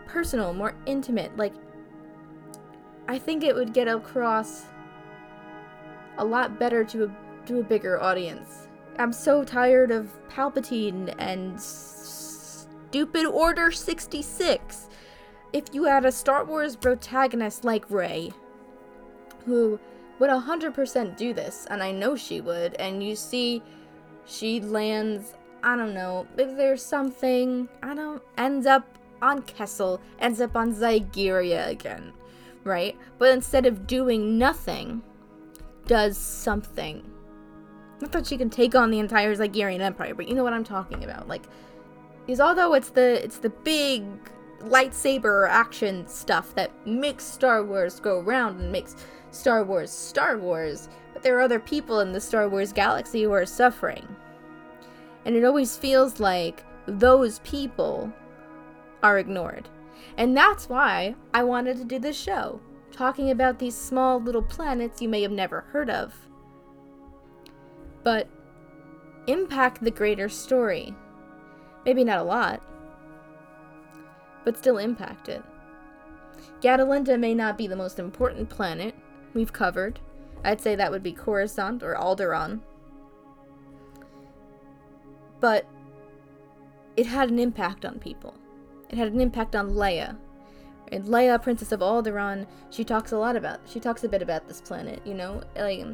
personal, 0.07 0.53
more 0.55 0.75
intimate. 0.87 1.37
Like, 1.37 1.55
I 3.09 3.19
think 3.19 3.43
it 3.43 3.55
would 3.55 3.73
get 3.73 3.89
across 3.89 4.67
a 6.19 6.25
lot 6.25 6.59
better 6.59 6.85
to 6.85 7.05
a, 7.05 7.47
to 7.47 7.61
a 7.61 7.63
bigger 7.63 8.01
audience. 8.01 8.68
I'm 8.99 9.13
so 9.13 9.45
tired 9.45 9.93
of 9.93 10.11
Palpatine 10.29 11.15
and 11.19 11.61
stupid 11.61 13.27
Order 13.27 13.71
66. 13.71 14.89
If 15.53 15.67
you 15.73 15.85
had 15.85 16.05
a 16.05 16.11
Star 16.11 16.45
Wars 16.45 16.75
protagonist 16.75 17.65
like 17.65 17.89
Rey, 17.89 18.33
who 19.47 19.79
would 20.19 20.31
100% 20.31 21.17
do 21.17 21.33
this, 21.33 21.65
and 21.71 21.81
I 21.81 21.93
know 21.93 22.17
she 22.17 22.41
would, 22.41 22.75
and 22.75 23.01
you 23.01 23.15
see 23.15 23.63
she 24.27 24.61
lands, 24.61 25.35
I 25.63 25.77
don't 25.77 25.95
know, 25.95 26.27
if 26.37 26.57
there's 26.57 26.85
something, 26.85 27.69
I 27.85 27.95
don't, 27.95 28.21
ends 28.37 28.67
up 28.67 28.99
on 29.23 29.43
Kessel, 29.43 30.01
ends 30.19 30.41
up 30.41 30.57
on 30.57 30.75
Zygeria 30.75 31.69
again, 31.69 32.13
right? 32.65 32.97
But 33.19 33.31
instead 33.31 33.65
of 33.65 33.87
doing 33.87 34.39
nothing, 34.39 35.03
does 35.87 36.19
something. 36.19 37.09
Not 38.01 38.13
that 38.13 38.27
she 38.27 38.37
can 38.37 38.51
take 38.51 38.75
on 38.75 38.91
the 38.91 38.99
entire 38.99 39.35
Zygerian 39.35 39.81
Empire, 39.81 40.15
but 40.15 40.29
you 40.29 40.35
know 40.35 40.45
what 40.45 40.53
I'm 40.53 40.65
talking 40.65 41.05
about. 41.05 41.29
Like, 41.29 41.45
is 42.27 42.41
although 42.41 42.75
it's 42.75 42.91
the 42.91 43.23
it's 43.25 43.39
the 43.39 43.51
big 43.51 44.05
lightsaber 44.61 45.49
action 45.49 46.07
stuff 46.07 46.55
that 46.55 46.71
makes 46.87 47.25
Star 47.25 47.65
Wars 47.65 48.01
go 48.01 48.21
around 48.21 48.61
and 48.61 48.73
makes 48.73 48.97
Star 49.31 49.65
Wars 49.65 49.91
Star 49.91 50.39
Wars, 50.39 50.89
but 51.13 51.23
there 51.23 51.37
are 51.39 51.43
other 51.43 51.61
people 51.61 52.01
in 52.01 52.13
the 52.13 52.21
Star 52.21 52.49
Wars 52.49 52.73
galaxy 52.73 53.23
who 53.23 53.33
are 53.33 53.47
suffering. 53.47 54.07
And 55.25 55.37
it 55.37 55.45
always 55.45 55.77
feels 55.77 56.21
like 56.21 56.65
those 56.87 57.41
people 57.41 58.13
are 59.03 59.19
ignored. 59.19 59.69
And 60.17 60.37
that's 60.37 60.69
why 60.69 61.15
I 61.35 61.43
wanted 61.45 61.77
to 61.79 61.85
do 61.85 61.99
this 61.99 62.19
show, 62.19 62.61
talking 62.93 63.31
about 63.31 63.59
these 63.59 63.77
small 63.77 64.21
little 64.21 64.43
planets 64.43 65.01
you 65.01 65.09
may 65.09 65.23
have 65.23 65.31
never 65.31 65.63
heard 65.73 65.91
of, 65.91 66.15
but 68.03 68.29
impact 69.27 69.83
the 69.83 69.91
greater 69.91 70.29
story. 70.29 70.95
Maybe 71.85 72.05
not 72.05 72.19
a 72.19 72.23
lot, 72.23 72.63
but 74.45 74.57
still 74.57 74.79
impact 74.79 75.29
it. 75.29 75.43
Gatalenta 76.61 77.19
may 77.19 77.35
not 77.35 77.59
be 77.59 77.67
the 77.67 77.77
most 77.77 77.99
important 77.99 78.49
planet 78.49 78.95
we've 79.35 79.53
covered. 79.53 80.01
I'd 80.45 80.61
say 80.61 80.75
that 80.75 80.91
would 80.91 81.03
be 81.03 81.13
Coruscant 81.13 81.83
or 81.83 81.95
Alderaan. 81.95 82.61
But 85.41 85.67
it 86.97 87.07
had 87.07 87.31
an 87.31 87.39
impact 87.39 87.85
on 87.85 87.99
people. 87.99 88.35
It 88.91 88.99
had 88.99 89.13
an 89.13 89.21
impact 89.21 89.55
on 89.55 89.71
Leia. 89.71 90.17
And 90.91 91.05
Leia, 91.05 91.41
Princess 91.43 91.71
of 91.71 91.81
Alderaan, 91.81 92.47
she 92.71 92.83
talks 92.83 93.13
a 93.13 93.19
lot 93.19 93.37
about, 93.37 93.61
she 93.67 93.79
talks 93.79 94.05
a 94.05 94.09
bit 94.09 94.23
about 94.23 94.49
this 94.49 94.61
planet, 94.61 95.01
you 95.05 95.15
know, 95.15 95.43
like, 95.55 95.85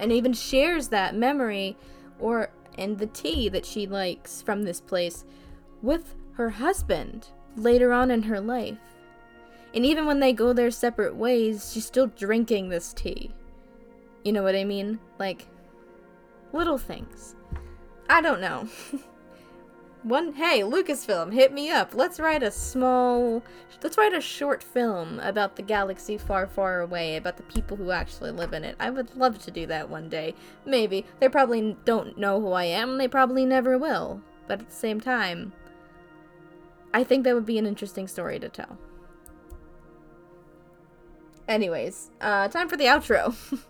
and 0.00 0.10
even 0.10 0.32
shares 0.32 0.88
that 0.88 1.14
memory 1.14 1.76
or 2.18 2.50
and 2.76 2.98
the 2.98 3.06
tea 3.06 3.48
that 3.48 3.66
she 3.66 3.86
likes 3.86 4.42
from 4.42 4.62
this 4.62 4.80
place 4.80 5.24
with 5.82 6.14
her 6.32 6.50
husband 6.50 7.28
later 7.56 7.92
on 7.92 8.10
in 8.10 8.22
her 8.22 8.40
life. 8.40 8.78
And 9.74 9.84
even 9.84 10.06
when 10.06 10.20
they 10.20 10.32
go 10.32 10.52
their 10.52 10.70
separate 10.70 11.14
ways, 11.14 11.70
she's 11.72 11.86
still 11.86 12.06
drinking 12.08 12.68
this 12.68 12.92
tea. 12.92 13.30
You 14.24 14.32
know 14.32 14.42
what 14.42 14.56
I 14.56 14.64
mean? 14.64 14.98
Like, 15.18 15.46
little 16.52 16.78
things. 16.78 17.36
I 18.08 18.20
don't 18.20 18.40
know. 18.40 18.68
One, 20.02 20.32
hey, 20.32 20.60
Lucasfilm, 20.60 21.34
hit 21.34 21.52
me 21.52 21.70
up. 21.70 21.94
Let's 21.94 22.18
write 22.18 22.42
a 22.42 22.50
small, 22.50 23.42
let's 23.82 23.98
write 23.98 24.14
a 24.14 24.20
short 24.20 24.62
film 24.62 25.20
about 25.20 25.56
the 25.56 25.62
galaxy 25.62 26.16
far, 26.16 26.46
far 26.46 26.80
away, 26.80 27.16
about 27.16 27.36
the 27.36 27.42
people 27.42 27.76
who 27.76 27.90
actually 27.90 28.30
live 28.30 28.54
in 28.54 28.64
it. 28.64 28.76
I 28.80 28.88
would 28.88 29.14
love 29.14 29.38
to 29.40 29.50
do 29.50 29.66
that 29.66 29.90
one 29.90 30.08
day. 30.08 30.34
Maybe. 30.64 31.04
They 31.18 31.28
probably 31.28 31.76
don't 31.84 32.16
know 32.16 32.40
who 32.40 32.52
I 32.52 32.64
am, 32.64 32.96
they 32.96 33.08
probably 33.08 33.44
never 33.44 33.76
will. 33.76 34.22
But 34.46 34.60
at 34.60 34.70
the 34.70 34.74
same 34.74 35.02
time, 35.02 35.52
I 36.94 37.04
think 37.04 37.24
that 37.24 37.34
would 37.34 37.46
be 37.46 37.58
an 37.58 37.66
interesting 37.66 38.08
story 38.08 38.38
to 38.40 38.48
tell. 38.48 38.78
Anyways, 41.46 42.10
uh, 42.22 42.48
time 42.48 42.70
for 42.70 42.78
the 42.78 42.84
outro. 42.86 43.36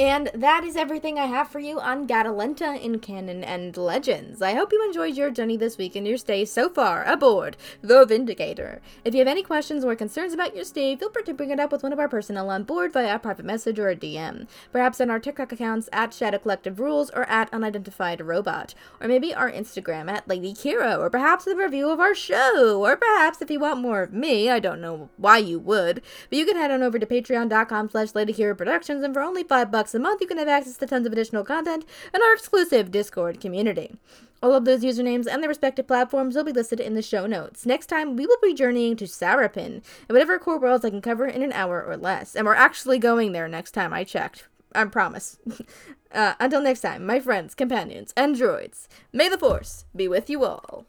And 0.00 0.30
that 0.32 0.64
is 0.64 0.76
everything 0.76 1.18
I 1.18 1.26
have 1.26 1.48
for 1.48 1.58
you 1.58 1.78
on 1.78 2.06
Gatalenta 2.06 2.80
in 2.80 3.00
Canon 3.00 3.44
and 3.44 3.76
Legends. 3.76 4.40
I 4.40 4.54
hope 4.54 4.72
you 4.72 4.82
enjoyed 4.82 5.14
your 5.14 5.30
journey 5.30 5.58
this 5.58 5.76
week 5.76 5.94
and 5.94 6.08
your 6.08 6.16
stay 6.16 6.46
so 6.46 6.70
far 6.70 7.04
aboard 7.04 7.58
the 7.82 8.06
Vindicator. 8.06 8.80
If 9.04 9.12
you 9.12 9.18
have 9.18 9.28
any 9.28 9.42
questions 9.42 9.84
or 9.84 9.94
concerns 9.94 10.32
about 10.32 10.56
your 10.56 10.64
stay, 10.64 10.96
feel 10.96 11.10
free 11.10 11.24
to 11.24 11.34
bring 11.34 11.50
it 11.50 11.60
up 11.60 11.70
with 11.70 11.82
one 11.82 11.92
of 11.92 11.98
our 11.98 12.08
personnel 12.08 12.48
on 12.48 12.64
board 12.64 12.94
via 12.94 13.16
a 13.16 13.18
private 13.18 13.44
message 13.44 13.78
or 13.78 13.90
a 13.90 13.94
DM. 13.94 14.48
Perhaps 14.72 15.02
on 15.02 15.10
our 15.10 15.18
TikTok 15.18 15.52
accounts 15.52 15.90
at 15.92 16.14
Shadow 16.14 16.38
Collective 16.38 16.80
Rules 16.80 17.10
or 17.10 17.24
at 17.24 17.52
Unidentified 17.52 18.22
Robot. 18.22 18.74
Or 19.02 19.06
maybe 19.06 19.34
our 19.34 19.52
Instagram 19.52 20.10
at 20.10 20.26
Lady 20.26 20.54
Qi'ra, 20.54 20.98
or 20.98 21.10
perhaps 21.10 21.44
the 21.44 21.54
review 21.54 21.90
of 21.90 22.00
our 22.00 22.14
show. 22.14 22.80
Or 22.82 22.96
perhaps 22.96 23.42
if 23.42 23.50
you 23.50 23.60
want 23.60 23.82
more 23.82 24.04
of 24.04 24.14
me, 24.14 24.48
I 24.48 24.60
don't 24.60 24.80
know 24.80 25.10
why 25.18 25.36
you 25.36 25.58
would, 25.58 26.00
but 26.30 26.38
you 26.38 26.46
can 26.46 26.56
head 26.56 26.70
on 26.70 26.82
over 26.82 26.98
to 26.98 27.04
patreon.com 27.04 27.90
slash 27.90 28.14
Lady 28.14 28.32
Qi'ra 28.32 28.56
Productions 28.56 29.04
and 29.04 29.12
for 29.12 29.20
only 29.20 29.42
five 29.42 29.70
bucks 29.70 29.89
a 29.94 29.98
month, 29.98 30.20
you 30.20 30.26
can 30.26 30.38
have 30.38 30.48
access 30.48 30.76
to 30.76 30.86
tons 30.86 31.06
of 31.06 31.12
additional 31.12 31.44
content 31.44 31.84
and 32.12 32.22
our 32.22 32.32
exclusive 32.32 32.90
Discord 32.90 33.40
community. 33.40 33.96
All 34.42 34.54
of 34.54 34.64
those 34.64 34.82
usernames 34.82 35.26
and 35.26 35.42
their 35.42 35.48
respective 35.48 35.86
platforms 35.86 36.34
will 36.34 36.44
be 36.44 36.52
listed 36.52 36.80
in 36.80 36.94
the 36.94 37.02
show 37.02 37.26
notes. 37.26 37.66
Next 37.66 37.86
time, 37.86 38.16
we 38.16 38.26
will 38.26 38.38
be 38.42 38.54
journeying 38.54 38.96
to 38.96 39.04
Sarapin 39.04 39.66
and 39.66 39.84
whatever 40.08 40.38
core 40.38 40.58
worlds 40.58 40.84
I 40.84 40.90
can 40.90 41.02
cover 41.02 41.26
in 41.26 41.42
an 41.42 41.52
hour 41.52 41.84
or 41.84 41.96
less. 41.96 42.34
And 42.34 42.46
we're 42.46 42.54
actually 42.54 42.98
going 42.98 43.32
there 43.32 43.48
next 43.48 43.72
time 43.72 43.92
I 43.92 44.04
checked. 44.04 44.48
I 44.74 44.84
promise. 44.84 45.38
uh, 46.12 46.34
until 46.40 46.62
next 46.62 46.80
time, 46.80 47.04
my 47.04 47.20
friends, 47.20 47.54
companions, 47.54 48.14
and 48.16 48.36
droids, 48.36 48.86
may 49.12 49.28
the 49.28 49.38
Force 49.38 49.84
be 49.94 50.08
with 50.08 50.30
you 50.30 50.44
all. 50.44 50.86